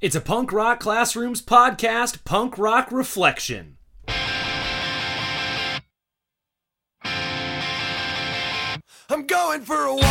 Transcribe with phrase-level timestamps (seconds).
[0.00, 3.78] It's a Punk Rock Classrooms podcast, Punk Rock Reflection.
[9.08, 10.02] I'm going for a walk,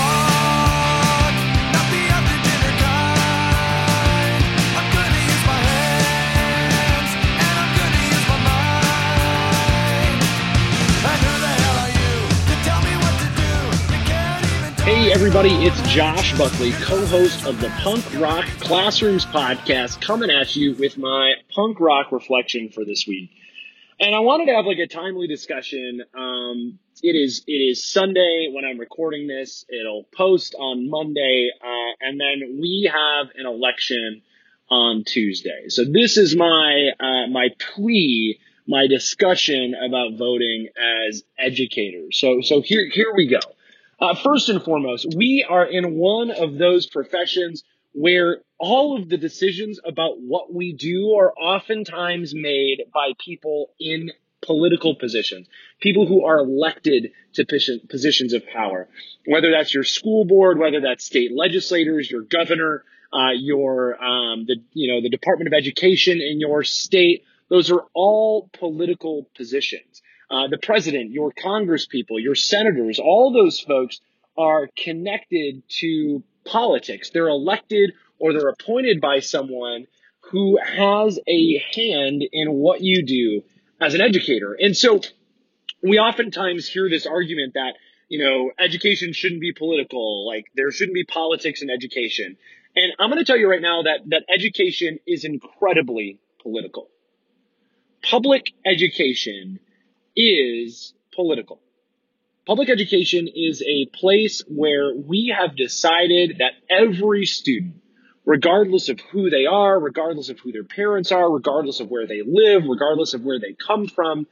[15.04, 20.56] Hey, everybody, it's Josh Buckley, co host of the Punk Rock Classrooms podcast, coming at
[20.56, 23.30] you with my punk rock reflection for this week.
[24.00, 26.04] And I wanted to have like a timely discussion.
[26.14, 29.66] Um, it is it is Sunday when I'm recording this.
[29.68, 34.22] It'll post on Monday, uh, and then we have an election
[34.70, 35.66] on Tuesday.
[35.68, 40.70] So this is my uh, my plea, my discussion about voting
[41.10, 42.18] as educators.
[42.18, 43.42] So so here here we go.
[44.04, 49.16] Uh, first and foremost, we are in one of those professions where all of the
[49.16, 54.12] decisions about what we do are oftentimes made by people in
[54.46, 55.48] political positions,
[55.80, 58.90] people who are elected to posi- positions of power,
[59.26, 64.58] whether that's your school board, whether that's state legislators, your governor, uh, your um, the
[64.74, 67.24] you know the Department of Education in your state.
[67.48, 70.02] Those are all political positions.
[70.34, 74.02] Uh, the president, your Congress people, your senators, all those folks
[74.36, 77.12] are connected to politics.
[77.14, 79.86] They're elected or they're appointed by someone
[80.32, 83.44] who has a hand in what you do
[83.80, 84.58] as an educator.
[84.60, 85.02] And so
[85.84, 87.74] we oftentimes hear this argument that,
[88.10, 92.38] you know, education shouldn't be political, like there shouldn't be politics in education.
[92.76, 96.88] And I'm going to tell you right now that, that education is incredibly political.
[98.02, 99.60] Public education
[100.16, 101.60] is political.
[102.46, 107.76] Public education is a place where we have decided that every student,
[108.26, 112.22] regardless of who they are, regardless of who their parents are, regardless of where they
[112.22, 114.28] live, regardless of where they come from,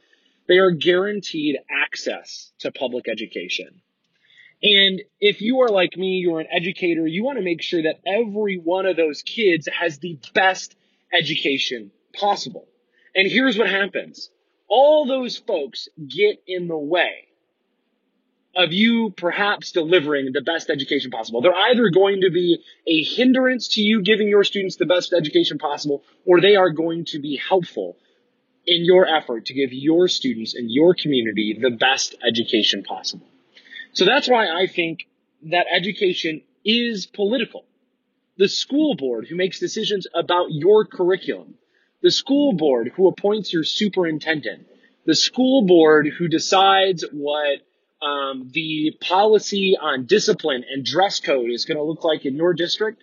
[0.46, 3.80] they are guaranteed access to public education.
[4.62, 8.00] And if you are like me, you're an educator, you want to make sure that
[8.06, 10.76] every one of those kids has the best
[11.12, 12.68] education possible.
[13.14, 14.30] And here's what happens.
[14.74, 17.28] All those folks get in the way
[18.56, 21.42] of you perhaps delivering the best education possible.
[21.42, 25.58] They're either going to be a hindrance to you giving your students the best education
[25.58, 27.98] possible, or they are going to be helpful
[28.66, 33.26] in your effort to give your students and your community the best education possible.
[33.92, 35.00] So that's why I think
[35.50, 37.66] that education is political.
[38.38, 41.56] The school board who makes decisions about your curriculum,
[42.02, 44.66] the school board who appoints your superintendent,
[45.06, 47.60] the school board who decides what
[48.02, 52.52] um, the policy on discipline and dress code is going to look like in your
[52.52, 53.02] district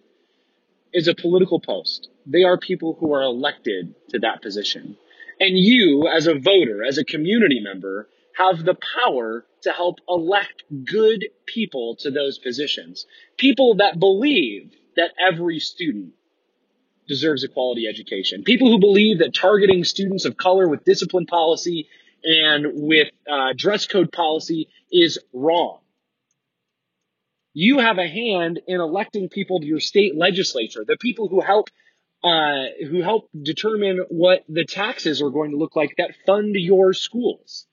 [0.93, 2.09] is a political post.
[2.25, 4.97] They are people who are elected to that position.
[5.39, 10.63] And you, as a voter, as a community member, have the power to help elect
[10.85, 13.05] good people to those positions.
[13.37, 16.13] People that believe that every student
[17.09, 18.43] deserves a quality education.
[18.43, 21.89] People who believe that targeting students of color with discipline policy
[22.23, 25.79] and with uh, dress code policy is wrong.
[27.53, 31.69] You have a hand in electing people to your state legislature, the people who help
[32.23, 36.93] uh, who help determine what the taxes are going to look like that fund your
[36.93, 37.65] schools.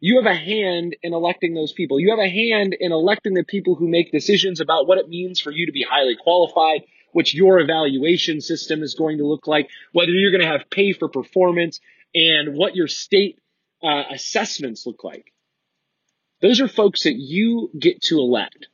[0.00, 2.00] You have a hand in electing those people.
[2.00, 5.38] You have a hand in electing the people who make decisions about what it means
[5.38, 6.84] for you to be highly qualified,
[7.18, 10.92] what your evaluation system is going to look like, whether you're going to have pay
[10.92, 11.80] for performance,
[12.14, 13.40] and what your state
[13.82, 15.32] uh, assessments look like.
[16.40, 18.68] Those are folks that you get to elect.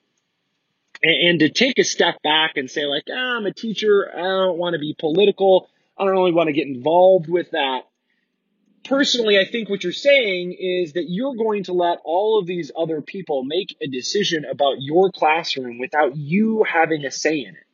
[1.02, 4.20] And, and to take a step back and say, like, ah, I'm a teacher, I
[4.20, 7.84] don't want to be political, I don't really want to get involved with that.
[8.84, 12.70] Personally, I think what you're saying is that you're going to let all of these
[12.78, 17.64] other people make a decision about your classroom without you having a say in it.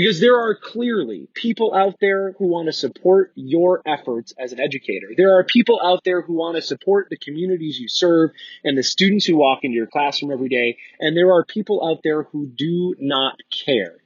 [0.00, 4.58] Because there are clearly people out there who want to support your efforts as an
[4.58, 5.08] educator.
[5.14, 8.30] There are people out there who want to support the communities you serve
[8.64, 10.78] and the students who walk into your classroom every day.
[11.00, 13.98] And there are people out there who do not care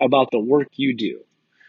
[0.00, 1.24] about the work you do,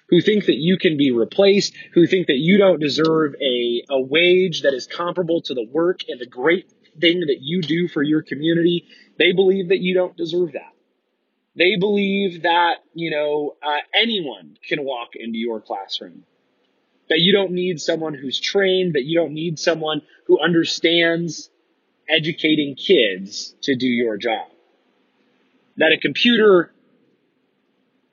[0.09, 3.99] who think that you can be replaced, who think that you don't deserve a, a
[3.99, 8.03] wage that is comparable to the work and the great thing that you do for
[8.03, 8.85] your community.
[9.17, 10.74] They believe that you don't deserve that.
[11.55, 16.25] They believe that, you know, uh, anyone can walk into your classroom.
[17.09, 21.49] That you don't need someone who's trained, that you don't need someone who understands
[22.09, 24.47] educating kids to do your job.
[25.77, 26.71] That a computer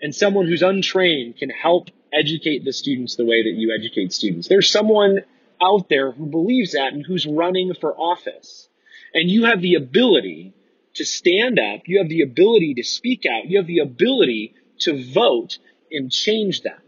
[0.01, 4.49] and someone who's untrained can help educate the students the way that you educate students.
[4.49, 5.21] There's someone
[5.61, 8.69] out there who believes that and who's running for office.
[9.15, 10.53] And you have the ability
[10.95, 15.03] to stand up, you have the ability to speak out, you have the ability to
[15.13, 15.59] vote
[15.91, 16.81] and change that.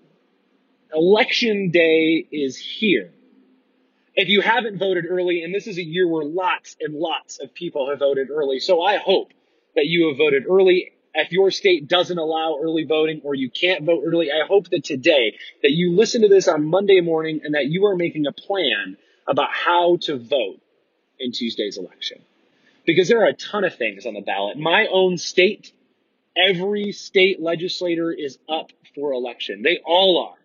[0.93, 3.13] Election day is here.
[4.15, 7.53] If you haven't voted early, and this is a year where lots and lots of
[7.53, 9.33] people have voted early, so I hope
[9.75, 10.93] that you have voted early.
[11.15, 14.85] If your state doesn't allow early voting or you can't vote early, I hope that
[14.85, 18.33] today that you listen to this on Monday morning and that you are making a
[18.33, 18.97] plan
[19.27, 20.61] about how to vote
[21.19, 22.21] in Tuesday's election.
[22.87, 24.59] Because there are a ton of things on the ballot.
[24.59, 25.73] My own state,
[26.37, 29.63] every state legislator is up for election.
[29.63, 30.39] They all are.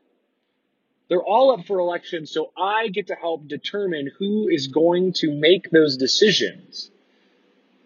[1.09, 5.31] They're all up for election, so I get to help determine who is going to
[5.31, 6.91] make those decisions.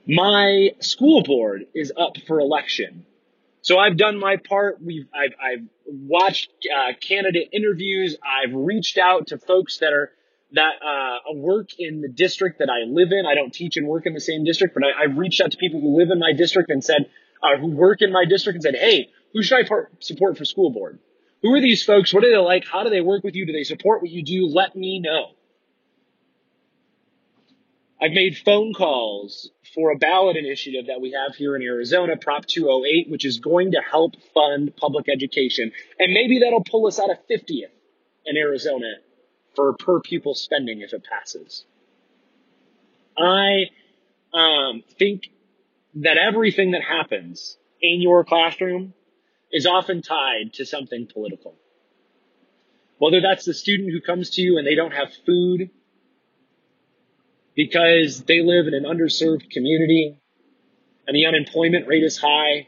[0.06, 3.06] My school board is up for election.
[3.62, 4.82] So I've done my part.
[4.84, 8.18] We've, I've, I've watched uh, candidate interviews.
[8.22, 10.12] I've reached out to folks that are,
[10.54, 13.26] that, uh, work in the district that I live in.
[13.26, 15.58] I don't teach and work in the same district, but I, I've reached out to
[15.58, 17.10] people who live in my district and said,
[17.44, 19.70] uh, who work in my district and said, Hey, who should I
[20.00, 21.00] support for school board?
[21.42, 22.14] Who are these folks?
[22.14, 22.66] What are they like?
[22.66, 23.46] How do they work with you?
[23.46, 24.48] Do they support what you do?
[24.48, 25.32] Let me know.
[28.02, 32.46] I've made phone calls for a ballot initiative that we have here in Arizona, Prop
[32.46, 35.72] 208, which is going to help fund public education.
[36.00, 37.72] And maybe that'll pull us out of 50th
[38.26, 38.96] in Arizona
[39.56, 41.66] for per pupil spending if it passes.
[43.18, 43.66] I
[44.34, 45.30] um, think
[45.96, 48.94] that everything that happens in your classroom
[49.52, 51.56] is often tied to something political.
[52.98, 55.70] Whether that's the student who comes to you and they don't have food
[57.56, 60.20] because they live in an underserved community
[61.08, 62.68] and the unemployment rate is high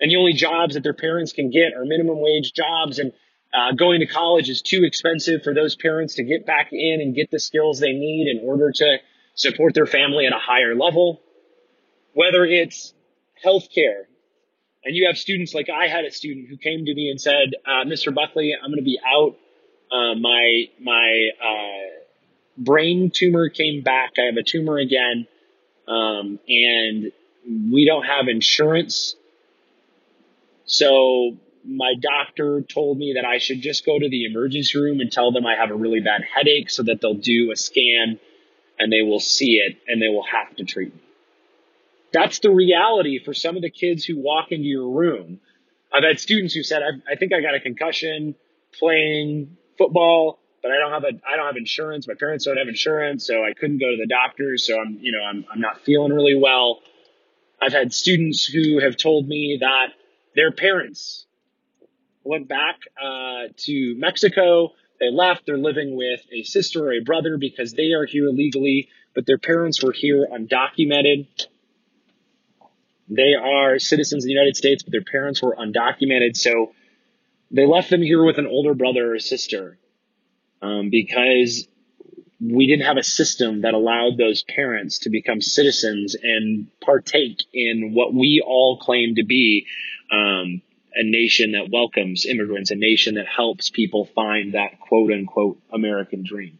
[0.00, 3.12] and the only jobs that their parents can get are minimum wage jobs and
[3.52, 7.14] uh, going to college is too expensive for those parents to get back in and
[7.14, 8.96] get the skills they need in order to
[9.34, 11.20] support their family at a higher level.
[12.12, 12.92] Whether it's
[13.44, 14.04] healthcare
[14.84, 17.54] and you have students like I had a student who came to me and said,
[17.66, 18.14] uh, Mr.
[18.14, 19.36] Buckley, I'm going to be out.
[19.92, 22.00] Uh, my, my, uh,
[22.56, 24.12] brain tumor came back.
[24.18, 25.26] I have a tumor again.
[25.88, 27.12] Um, and
[27.72, 29.16] we don't have insurance.
[30.66, 35.10] So my doctor told me that I should just go to the emergency room and
[35.10, 38.18] tell them I have a really bad headache so that they'll do a scan
[38.78, 41.00] and they will see it and they will have to treat me.
[42.12, 45.40] That's the reality for some of the kids who walk into your room.
[45.92, 48.34] I've had students who said, I, I think I got a concussion
[48.78, 52.08] playing football, but I don't have a, I don't have insurance.
[52.08, 54.56] My parents don't have insurance, so I couldn't go to the doctor.
[54.56, 56.80] So I'm, you know, I'm, I'm not feeling really well.
[57.60, 59.88] I've had students who have told me that
[60.34, 61.26] their parents
[62.24, 64.72] went back uh, to Mexico.
[64.98, 65.46] They left.
[65.46, 69.38] They're living with a sister or a brother because they are here legally, but their
[69.38, 71.26] parents were here undocumented.
[73.08, 76.36] They are citizens of the United States, but their parents were undocumented.
[76.36, 76.72] So
[77.50, 79.78] they left them here with an older brother or sister
[80.62, 81.66] um, because
[82.40, 87.92] we didn't have a system that allowed those parents to become citizens and partake in
[87.92, 89.66] what we all claim to be
[90.10, 90.62] um,
[90.94, 96.24] a nation that welcomes immigrants, a nation that helps people find that quote unquote American
[96.24, 96.58] dream.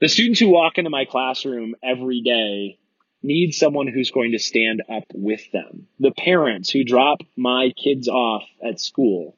[0.00, 2.78] The students who walk into my classroom every day
[3.22, 5.86] need someone who's going to stand up with them.
[6.00, 9.36] The parents who drop my kids off at school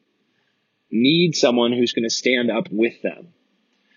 [0.91, 3.29] need someone who's going to stand up with them.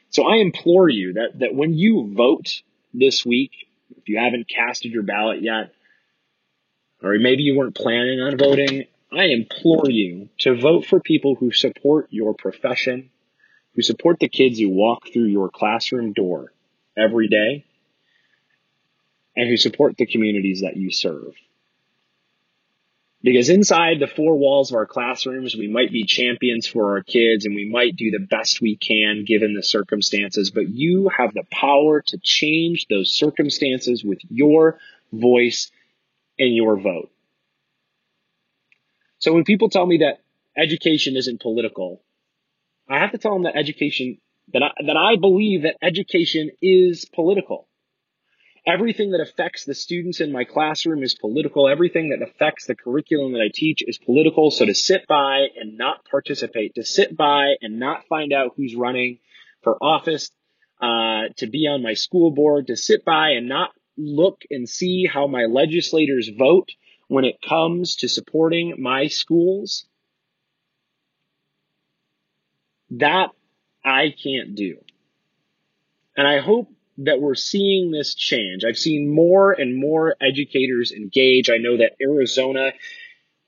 [0.10, 2.62] So I implore you that, that when you vote
[2.94, 3.52] this week,
[3.96, 5.74] if you haven't casted your ballot yet,
[7.02, 11.52] or maybe you weren't planning on voting, I implore you to vote for people who
[11.52, 13.10] support your profession,
[13.76, 16.52] who support the kids who walk through your classroom door
[16.98, 17.64] every day,
[19.36, 21.36] and who support the communities that you serve.
[23.24, 27.46] Because inside the four walls of our classrooms, we might be champions for our kids
[27.46, 31.44] and we might do the best we can given the circumstances, but you have the
[31.52, 34.80] power to change those circumstances with your
[35.12, 35.72] voice
[36.38, 37.10] and your vote.
[39.20, 40.22] So when people tell me that
[40.56, 42.02] education isn't political,
[42.90, 44.18] I have to tell them that education,
[44.54, 47.68] that I, that I believe that education is political.
[48.66, 51.70] Everything that affects the students in my classroom is political.
[51.70, 54.52] Everything that affects the curriculum that I teach is political.
[54.52, 58.76] So to sit by and not participate, to sit by and not find out who's
[58.76, 59.20] running
[59.64, 60.32] for office,
[60.82, 65.06] uh, to be on my school board, to sit by and not look and see
[65.12, 66.70] how my legislators vote
[67.08, 69.86] when it comes to supporting my schools,
[72.92, 73.30] that
[73.84, 74.78] I can't do.
[76.16, 78.64] And I hope that we're seeing this change.
[78.66, 81.50] I've seen more and more educators engage.
[81.50, 82.72] I know that Arizona,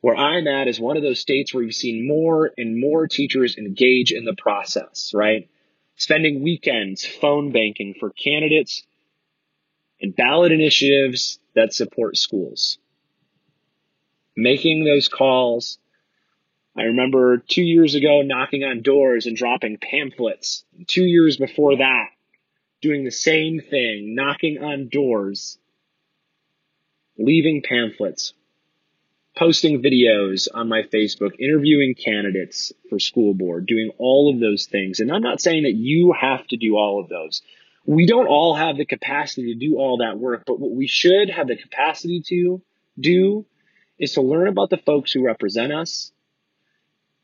[0.02, 3.58] where I'm at, is one of those states where you've seen more and more teachers
[3.58, 5.50] engage in the process, right?
[5.96, 8.84] Spending weekends phone banking for candidates
[10.00, 12.78] and ballot initiatives that support schools.
[14.42, 15.80] Making those calls.
[16.78, 20.64] I remember two years ago knocking on doors and dropping pamphlets.
[20.88, 22.08] Two years before that,
[22.82, 25.58] doing the same thing, knocking on doors,
[27.18, 28.34] leaving pamphlets,
[29.38, 35.02] posting videos on my Facebook, interviewing candidates for school board, doing all of those things.
[35.02, 37.42] And I'm not saying that you have to do all of those.
[37.86, 41.30] We don't all have the capacity to do all that work, but what we should
[41.30, 42.62] have the capacity to
[42.98, 43.46] do
[44.00, 46.12] is to learn about the folks who represent us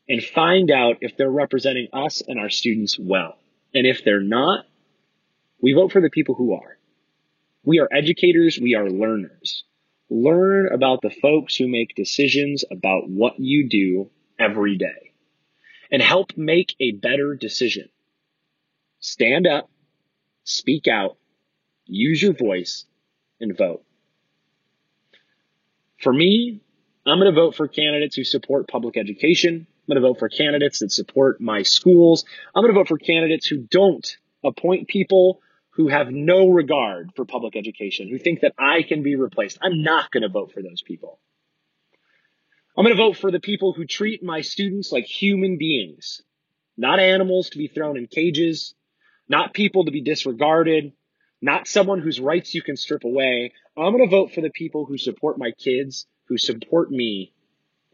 [0.08, 3.38] and find out if they're representing us and our students well.
[3.74, 4.66] And if they're not,
[5.60, 6.78] we vote for the people who are.
[7.64, 8.58] We are educators.
[8.60, 9.64] We are learners.
[10.08, 15.12] Learn about the folks who make decisions about what you do every day
[15.90, 17.88] and help make a better decision.
[19.00, 19.68] Stand up,
[20.44, 21.16] speak out,
[21.86, 22.84] use your voice,
[23.40, 23.82] and vote.
[26.00, 26.60] For me,
[27.06, 29.66] I'm going to vote for candidates who support public education.
[29.68, 32.24] I'm going to vote for candidates that support my schools.
[32.52, 34.04] I'm going to vote for candidates who don't
[34.44, 39.14] appoint people who have no regard for public education, who think that I can be
[39.14, 39.58] replaced.
[39.62, 41.20] I'm not going to vote for those people.
[42.76, 46.22] I'm going to vote for the people who treat my students like human beings,
[46.76, 48.74] not animals to be thrown in cages,
[49.28, 50.92] not people to be disregarded,
[51.40, 53.52] not someone whose rights you can strip away.
[53.76, 57.32] I'm going to vote for the people who support my kids, who support me,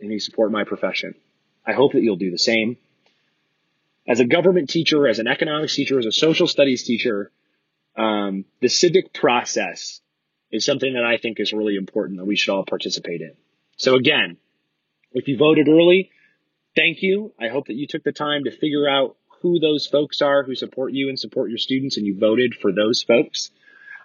[0.01, 1.15] and who support my profession.
[1.67, 2.77] I hope that you'll do the same.
[4.09, 7.31] As a government teacher, as an economics teacher, as a social studies teacher,
[7.97, 10.01] um, the civic process
[10.51, 13.33] is something that I think is really important that we should all participate in.
[13.77, 14.39] So again,
[15.13, 16.11] if you voted early,
[16.75, 17.33] thank you.
[17.41, 20.55] I hope that you took the time to figure out who those folks are who
[20.55, 23.51] support you and support your students and you voted for those folks.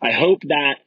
[0.02, 0.78] I hope that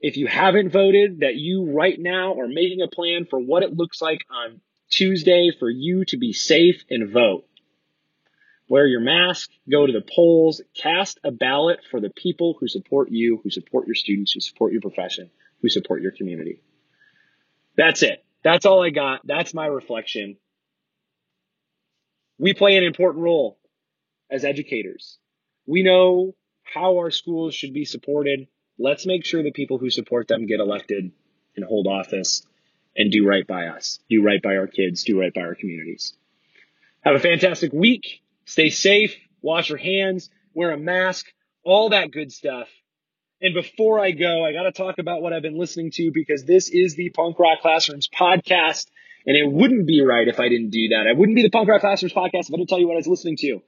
[0.00, 3.76] if you haven't voted, that you right now are making a plan for what it
[3.76, 7.44] looks like on Tuesday for you to be safe and vote.
[8.68, 13.10] Wear your mask, go to the polls, cast a ballot for the people who support
[13.10, 15.30] you, who support your students, who support your profession,
[15.60, 16.62] who support your community.
[17.76, 18.24] That's it.
[18.42, 19.26] That's all I got.
[19.26, 20.36] That's my reflection.
[22.38, 23.58] We play an important role
[24.30, 25.18] as educators.
[25.66, 28.46] We know how our schools should be supported.
[28.82, 31.12] Let's make sure the people who support them get elected
[31.54, 32.46] and hold office
[32.96, 36.14] and do right by us, do right by our kids, do right by our communities.
[37.02, 38.22] Have a fantastic week.
[38.46, 41.26] Stay safe, wash your hands, wear a mask,
[41.62, 42.68] all that good stuff.
[43.42, 46.44] And before I go, I got to talk about what I've been listening to because
[46.46, 48.86] this is the Punk Rock Classrooms podcast.
[49.26, 51.06] And it wouldn't be right if I didn't do that.
[51.06, 52.96] I wouldn't be the Punk Rock Classrooms podcast if I didn't tell you what I
[52.96, 53.60] was listening to.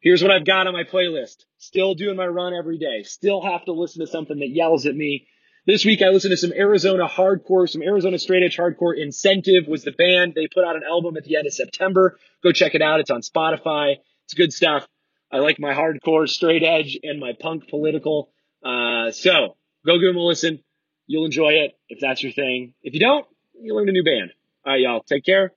[0.00, 1.44] Here's what I've got on my playlist.
[1.58, 3.02] Still doing my run every day.
[3.02, 5.26] Still have to listen to something that yells at me.
[5.66, 8.96] This week I listened to some Arizona hardcore, some Arizona straight edge hardcore.
[8.96, 10.34] Incentive was the band.
[10.34, 12.18] They put out an album at the end of September.
[12.42, 13.00] Go check it out.
[13.00, 13.96] It's on Spotify.
[14.24, 14.86] It's good stuff.
[15.32, 18.30] I like my hardcore straight edge and my punk political.
[18.64, 20.60] Uh, so go give them a listen.
[21.08, 22.74] You'll enjoy it if that's your thing.
[22.82, 23.26] If you don't,
[23.60, 24.30] you'll learn a new band.
[24.64, 25.02] All right, y'all.
[25.02, 25.52] Take care.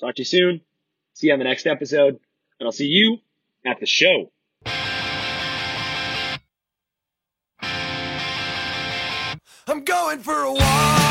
[0.00, 0.60] Talk to you soon.
[1.12, 2.18] See you on the next episode.
[2.58, 3.18] And I'll see you
[3.64, 4.30] at the show.
[9.66, 11.03] I'm going for a walk.